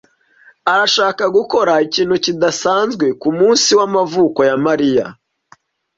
[0.73, 5.05] arashaka gukora ikintu kidasanzwe kumunsi w'amavuko ya Mariya.